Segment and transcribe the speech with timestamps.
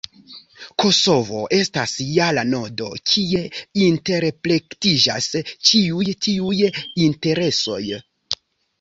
[0.83, 3.45] Kosovo estas ja la nodo, kie
[3.83, 5.31] interplektiĝas
[5.71, 6.59] ĉiuj tiuj
[7.09, 7.83] interesoj.